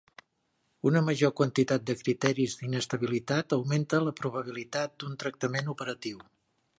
Una 0.91 1.01
major 1.09 1.33
quantitat 1.39 1.83
de 1.89 1.95
criteris 1.99 2.57
d'inestabilitat 2.61 3.55
augmenta 3.59 4.01
la 4.07 4.17
probabilitat 4.23 4.97
d'un 5.05 5.21
tractament 5.25 5.71
operatiu. 5.75 6.25